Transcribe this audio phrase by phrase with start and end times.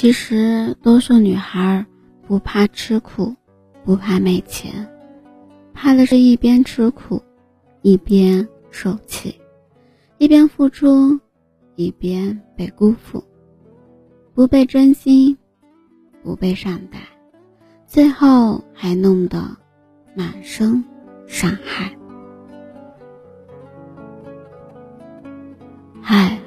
[0.00, 1.84] 其实，多数女孩
[2.26, 3.36] 不怕吃苦，
[3.84, 4.88] 不怕没钱，
[5.74, 7.22] 怕的是一边吃苦，
[7.82, 9.38] 一边受气，
[10.16, 11.20] 一边付出，
[11.76, 13.22] 一边被辜负，
[14.32, 15.36] 不被真心，
[16.22, 16.98] 不被善待，
[17.86, 19.54] 最后还弄得
[20.14, 20.82] 满身
[21.26, 21.94] 伤害。
[26.00, 26.40] 嗨，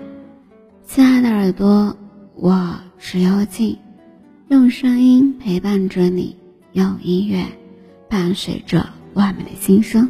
[0.83, 1.95] 亲爱的耳朵，
[2.35, 2.79] 我。
[3.05, 3.77] 是幽静，
[4.47, 6.37] 用声音陪伴着你，
[6.71, 7.43] 用音乐
[8.09, 10.09] 伴随着我们的心声。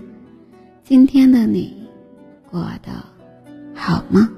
[0.84, 1.74] 今天的你
[2.52, 3.04] 过得
[3.74, 4.30] 好吗？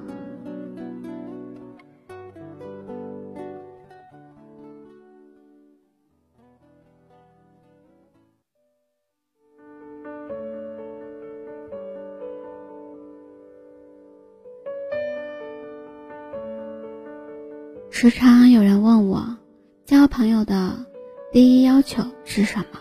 [18.07, 19.35] 时常有人问我，
[19.83, 20.85] 交朋友的
[21.31, 22.79] 第一要求是什么？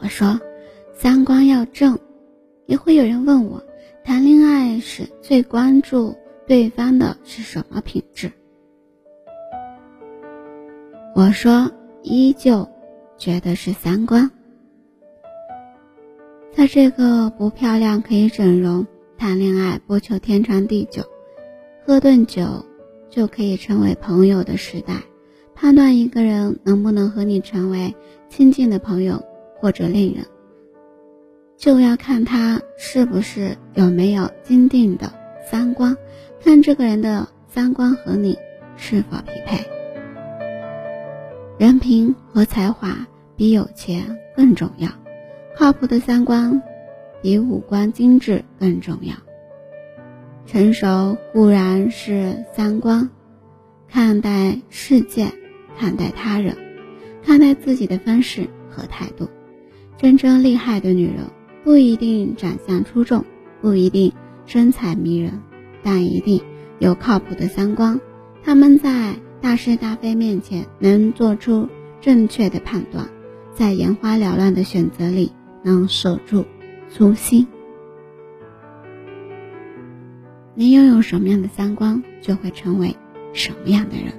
[0.00, 0.40] 我说，
[0.92, 1.96] 三观要正。
[2.66, 3.62] 也会有人问我，
[4.02, 6.16] 谈恋爱时最关注
[6.48, 8.32] 对方的是什么品质？
[11.14, 11.70] 我说，
[12.02, 12.68] 依旧
[13.16, 14.28] 觉得是三观。
[16.50, 18.84] 在这个不漂亮可以整容，
[19.16, 21.04] 谈恋爱不求天长地久，
[21.86, 22.66] 喝顿酒。
[23.10, 24.94] 就可以成为朋友的时代，
[25.54, 27.94] 判断一个人能不能和你成为
[28.28, 29.22] 亲近的朋友
[29.58, 30.24] 或者恋人，
[31.56, 35.12] 就要看他是不是有没有坚定的
[35.44, 35.96] 三观，
[36.42, 38.38] 看这个人的三观和你
[38.76, 39.62] 是否匹配。
[41.58, 43.06] 人品和才华
[43.36, 44.88] 比有钱更重要，
[45.56, 46.62] 靠谱的三观
[47.20, 49.14] 比五官精致更重要。
[50.50, 53.08] 成熟固然是三观，
[53.88, 55.28] 看待世界、
[55.78, 56.56] 看待他人、
[57.22, 59.28] 看待自己的方式和态度。
[59.96, 61.18] 真正厉害的女人
[61.62, 63.24] 不一定长相出众，
[63.60, 64.12] 不一定
[64.44, 65.40] 身材迷人，
[65.84, 66.42] 但一定
[66.80, 68.00] 有靠谱的三观。
[68.42, 71.68] 她们在大是大非面前能做出
[72.00, 73.08] 正确的判断，
[73.54, 75.30] 在眼花缭乱的选择里
[75.62, 76.44] 能守住
[76.92, 77.46] 初心。
[80.60, 82.94] 你拥有什么样的三观，就会成为
[83.32, 84.12] 什么样的人。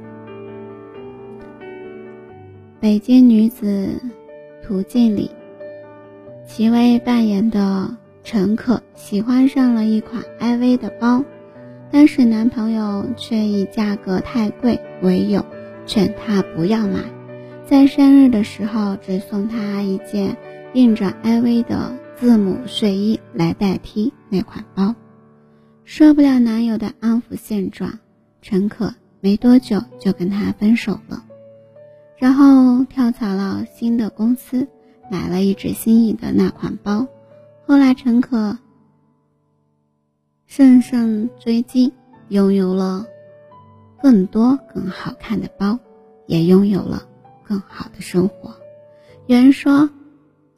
[2.79, 4.01] 北京女子
[4.63, 5.29] 图鉴里，
[6.47, 11.23] 齐薇扮演的陈可喜欢上了一款 LV 的包，
[11.91, 15.45] 但是男朋友却以价格太贵为由
[15.85, 17.03] 劝她不要买，
[17.67, 20.35] 在生日的时候只送她一件
[20.73, 24.95] 印着 LV 的字母睡衣来代替那款包。
[25.83, 27.99] 受不了男友的安抚现状，
[28.41, 31.25] 陈可没多久就跟他分手了，
[32.17, 34.67] 然后跳槽了新的公司，
[35.11, 37.07] 买了一只心仪的那款包。
[37.65, 38.57] 后来陈可
[40.47, 41.91] 乘胜追击，
[42.29, 43.05] 拥有了
[44.01, 45.77] 更多更好看的包，
[46.25, 47.03] 也拥有了
[47.43, 48.55] 更好的生活。
[49.27, 49.89] 有人说，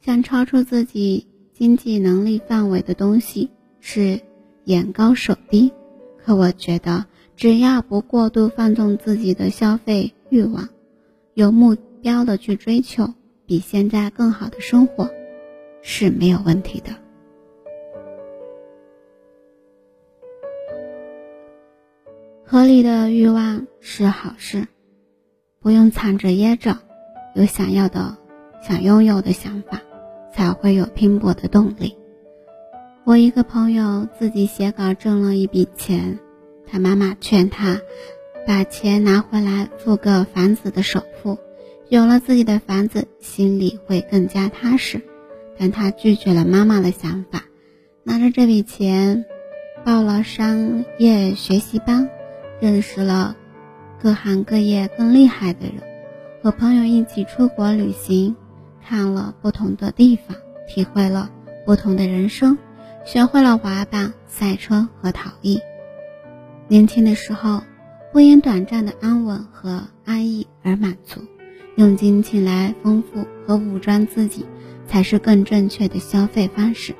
[0.00, 4.20] 想超出自己经济能力范围的东西是。
[4.64, 5.72] 眼高手低，
[6.16, 10.68] 可我觉得，只要不过度放纵自己的消费欲望，
[11.34, 13.12] 有目标的去追求
[13.46, 15.10] 比现在更好的生活，
[15.82, 16.90] 是没有问题的。
[22.46, 24.68] 合理的欲望是好事，
[25.60, 26.78] 不用藏着掖着，
[27.34, 28.16] 有想要的、
[28.62, 29.82] 想拥有的想法，
[30.32, 31.96] 才会有拼搏的动力。
[33.06, 36.18] 我一个朋友自己写稿挣了一笔钱，
[36.66, 37.78] 他妈妈劝他
[38.46, 41.36] 把钱拿回来付个房子的首付，
[41.90, 45.02] 有了自己的房子心里会更加踏实。
[45.58, 47.44] 但他拒绝了妈妈的想法，
[48.04, 49.26] 拿着这笔钱
[49.84, 52.08] 报了商业学习班，
[52.58, 53.36] 认识了
[54.00, 55.74] 各行各业更厉害的人，
[56.42, 58.34] 和朋友一起出国旅行，
[58.82, 61.30] 看了不同的地方，体会了
[61.66, 62.56] 不同的人生。
[63.04, 65.60] 学会了滑板、赛车和陶艺。
[66.68, 67.62] 年轻的时候，
[68.12, 71.20] 不因短暂的安稳和安逸而满足，
[71.76, 74.46] 用金钱来丰富和武装自己，
[74.86, 76.94] 才是更正确的消费方式。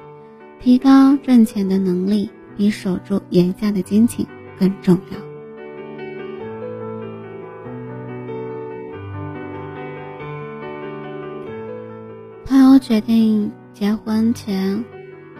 [0.61, 4.27] 提高挣钱的能力，比守住眼下的金钱
[4.59, 5.19] 更重要。
[12.45, 14.85] 朋友决定结婚前。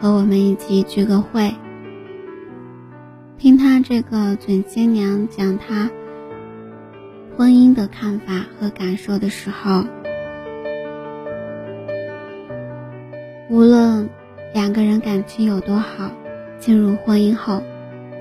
[0.01, 1.55] 和我们一起聚个会，
[3.39, 5.91] 听他这个准新娘讲她
[7.37, 9.85] 婚姻的看法和感受的时候，
[13.49, 14.09] 无论
[14.53, 16.11] 两个人感情有多好，
[16.59, 17.63] 进入婚姻后，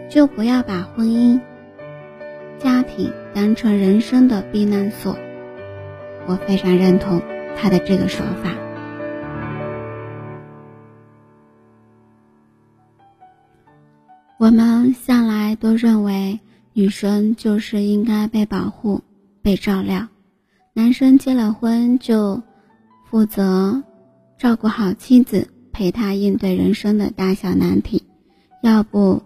[0.09, 1.39] 就不要把婚姻、
[2.59, 5.17] 家庭当成人生的避难所。
[6.25, 7.21] 我非常认同
[7.57, 8.62] 他的这个说法。
[14.43, 16.41] 我们向来都认为。
[16.73, 19.01] 女生就是应该被保护、
[19.41, 20.09] 被照料，
[20.73, 22.41] 男生结了婚就
[23.09, 23.83] 负责
[24.37, 28.03] 照顾好妻子，陪她应对人生的大小难题，
[28.61, 29.21] 要不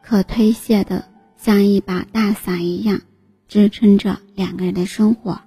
[0.00, 1.04] 可推卸的
[1.36, 3.02] 像一把大伞一样
[3.46, 5.38] 支撑着两个人的生活。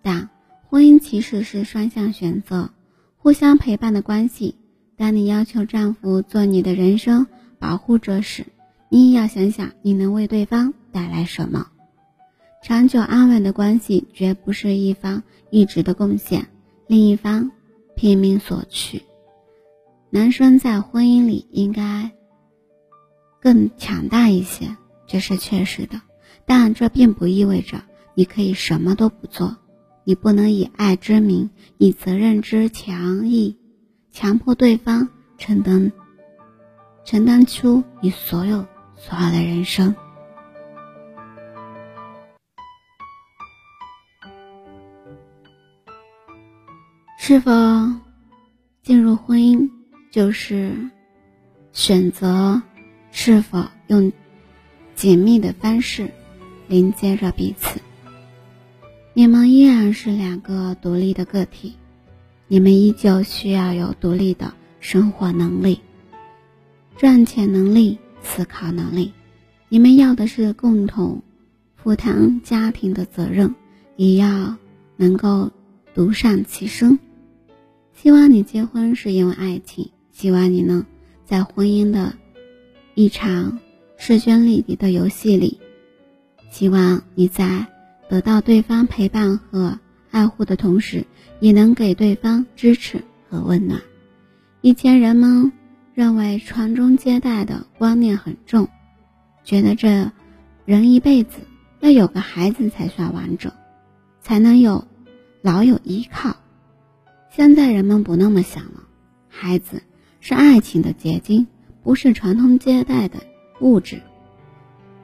[0.00, 0.28] 但
[0.68, 2.70] 婚姻其实是双向选择、
[3.16, 4.54] 互相陪伴的关系。
[4.96, 7.26] 当你要求丈夫做你的人生
[7.58, 8.46] 保护者时，
[8.88, 11.68] 你也要想想，你能为对方带来什么？
[12.62, 16.48] 长久安稳的关系绝不是一方一直的贡献，
[16.86, 17.52] 另一方
[17.94, 19.02] 拼命索取。
[20.10, 22.10] 男生在婚姻里应该
[23.40, 24.76] 更强大一些，
[25.06, 26.00] 这是确实的。
[26.44, 27.82] 但这并不意味着
[28.14, 29.56] 你可以什么都不做。
[30.04, 33.56] 你不能以爱之名，以责任之强意，
[34.12, 35.90] 强迫对方承担
[37.06, 38.66] 承担出你所有。
[38.98, 39.94] 所有的人生，
[47.18, 47.52] 是否
[48.82, 49.70] 进入婚姻，
[50.10, 50.74] 就是
[51.72, 52.60] 选择
[53.12, 54.10] 是否用
[54.94, 56.10] 紧密的方式
[56.68, 57.78] 连接着彼此。
[59.12, 61.76] 你们依然是两个独立的个体，
[62.48, 65.82] 你们依旧需要有独立的生活能力、
[66.96, 67.98] 赚钱能力。
[68.22, 69.12] 思考能力，
[69.68, 71.22] 你们要的是共同
[71.76, 73.54] 负担家庭的责任，
[73.94, 74.56] 也要
[74.96, 75.52] 能够
[75.94, 76.98] 独善其身。
[77.94, 80.84] 希望你结婚是因为爱情，希望你能
[81.24, 82.14] 在婚姻的
[82.96, 83.60] 一场
[83.96, 85.60] 势均力敌的游戏里，
[86.50, 87.64] 希望你在
[88.08, 89.78] 得到对方陪伴和
[90.10, 91.04] 爱护的同时，
[91.38, 93.80] 也能给对方支持和温暖。
[94.62, 95.52] 以前人们。
[95.96, 98.68] 认为传宗接代的观念很重，
[99.44, 100.12] 觉得这
[100.66, 101.38] 人一辈子
[101.80, 103.50] 要有个孩子才算完整，
[104.20, 104.86] 才能有
[105.40, 106.36] 老有依靠。
[107.30, 108.82] 现在人们不那么想了，
[109.30, 109.82] 孩子
[110.20, 111.46] 是爱情的结晶，
[111.82, 113.20] 不是传宗接代的
[113.60, 114.02] 物质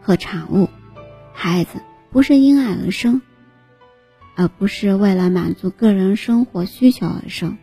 [0.03, 0.69] 和产物。
[1.33, 1.81] 孩子
[2.11, 3.23] 不是因爱而生，
[4.37, 7.57] 而不是为了满足个人生活需求而生。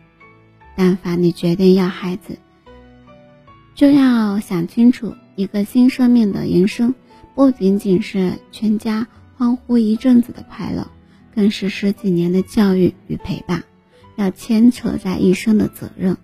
[0.74, 2.36] 但凡你决定要孩子，
[3.80, 6.94] 就要想清楚，一个新生命的延伸，
[7.34, 10.86] 不仅仅是全家欢呼一阵子的快乐，
[11.34, 13.64] 更是十几年的教育与陪伴，
[14.16, 16.18] 要牵扯在一生的责任。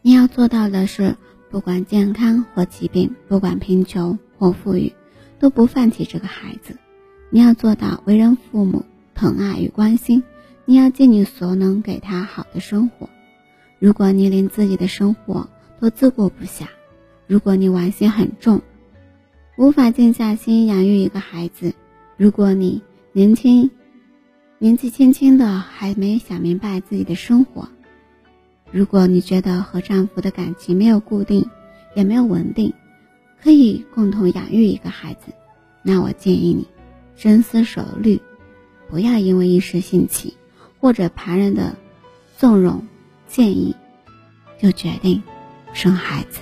[0.00, 1.18] 你要做到的是，
[1.50, 4.94] 不管健康或疾病，不管贫穷或富裕，
[5.38, 6.78] 都不放弃这个孩子。
[7.28, 10.22] 你要做到为人父母，疼爱与关心，
[10.64, 13.10] 你要尽你所能给他好的生活。
[13.80, 15.48] 如果你连自己的生活
[15.80, 16.66] 都自顾不暇，
[17.26, 18.60] 如果你玩心很重，
[19.56, 21.72] 无法静下心养育一个孩子，
[22.18, 22.82] 如果你
[23.12, 23.70] 年轻、
[24.58, 27.66] 年纪轻轻的还没想明白自己的生活，
[28.70, 31.48] 如果你觉得和丈夫的感情没有固定，
[31.94, 32.74] 也没有稳定，
[33.42, 35.32] 可以共同养育一个孩子，
[35.82, 36.68] 那我建议你
[37.16, 38.20] 深思熟虑，
[38.90, 40.36] 不要因为一时兴起
[40.78, 41.74] 或者旁人的
[42.36, 42.86] 纵容。
[43.30, 43.72] 建议，
[44.60, 45.22] 就决定
[45.72, 46.40] 生孩子。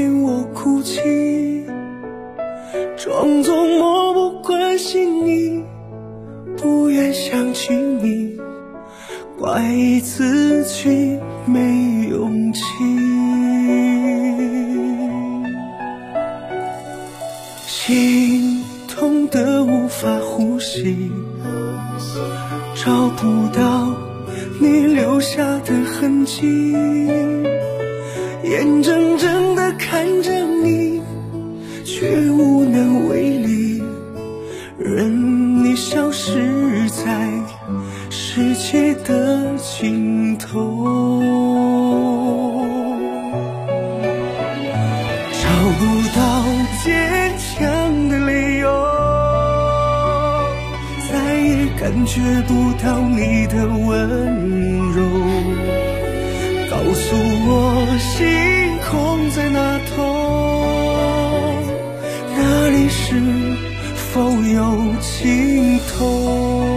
[0.00, 1.66] 见我哭泣，
[2.96, 5.62] 装作漠不关心你，
[6.56, 8.40] 不愿想起你，
[9.38, 9.60] 怪
[10.02, 12.62] 自己没勇气，
[17.66, 20.08] 心痛的无法。
[20.22, 21.10] 呼吸，
[22.74, 23.94] 找不到
[24.58, 26.72] 你留下的痕迹，
[28.42, 29.39] 眼睁睁
[29.80, 30.30] 看着
[30.62, 31.00] 你，
[31.84, 33.82] 却无能为力，
[34.78, 37.28] 任你消失在
[38.10, 41.22] 世界的尽头。
[45.32, 45.82] 找不
[46.14, 46.20] 到
[46.84, 48.68] 坚强的理由，
[51.10, 52.52] 再也感觉不
[52.84, 53.88] 到你的温
[54.92, 54.98] 柔。
[56.70, 58.18] 告诉我，心
[58.90, 60.02] 空在那头？
[62.36, 63.14] 那里是
[63.94, 66.69] 否有尽头？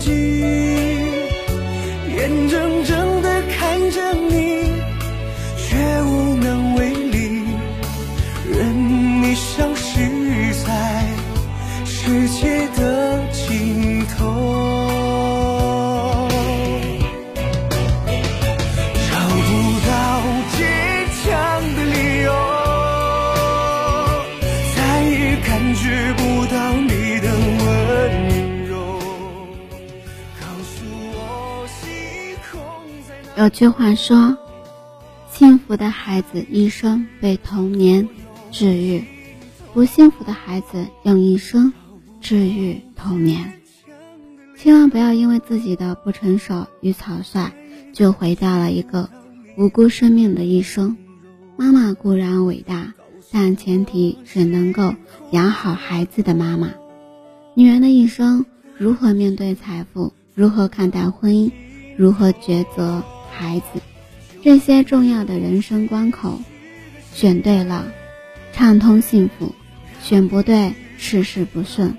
[0.00, 0.29] dia.
[33.40, 34.36] 有句话说
[35.32, 38.06] ：“幸福的孩子一生被童年
[38.52, 39.02] 治愈，
[39.72, 41.72] 不幸福的孩子用一生
[42.20, 43.54] 治愈童年。”
[44.58, 47.50] 千万不要因为自己的不成熟与草率，
[47.94, 49.08] 就毁掉了一个
[49.56, 50.98] 无辜生命的一生。
[51.56, 52.92] 妈妈固然伟大，
[53.32, 54.92] 但前提是能够
[55.30, 56.72] 养好孩子的妈妈。
[57.54, 58.44] 女人的一生，
[58.76, 61.50] 如何面对财富，如何看待婚姻，
[61.96, 63.02] 如何抉择？
[63.30, 63.80] 孩子，
[64.42, 66.40] 这些重要的人生关口，
[67.12, 67.92] 选对了，
[68.52, 69.54] 畅通幸福；
[70.02, 71.96] 选不对，事事不顺。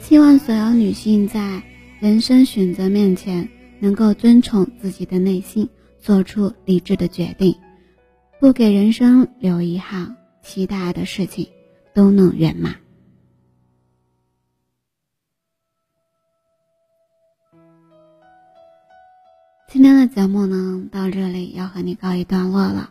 [0.00, 1.62] 希望所有女性在
[2.00, 3.48] 人生选择面前，
[3.80, 5.68] 能够遵从自己的内心，
[6.00, 7.56] 做出理智的决定，
[8.38, 11.48] 不给人生留遗憾，期待的事情
[11.94, 12.83] 都能圆满。
[19.74, 22.90] 今天的节目呢，到这里要和你告一段落了。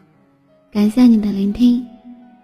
[0.70, 1.88] 感谢你的聆听，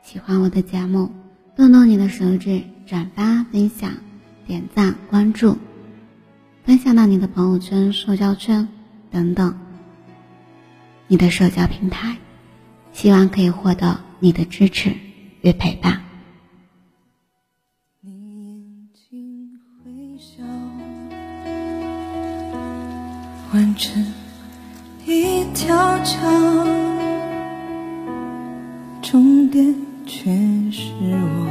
[0.01, 1.11] 喜欢我的节目，
[1.57, 3.91] 动动你的手指，转发、分享、
[4.47, 5.57] 点赞、关注，
[6.63, 8.65] 分享到你的朋友圈、社交圈
[9.11, 9.53] 等等，
[11.09, 12.15] 你的社交平台，
[12.93, 14.95] 希望可以获得你的支持
[15.41, 16.01] 与陪伴。
[23.51, 24.01] 完成。
[25.09, 26.19] 一条桥，
[29.01, 29.75] 终点
[30.05, 30.29] 却
[30.71, 31.48] 是我，